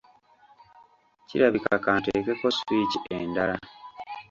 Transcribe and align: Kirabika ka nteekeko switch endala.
Kirabika 1.27 1.73
ka 1.83 1.91
nteekeko 1.99 2.47
switch 2.57 2.93
endala. 3.17 3.55